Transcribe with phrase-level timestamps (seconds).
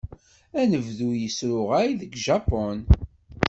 [0.59, 2.79] Anebdu yesruɣay deg Japun.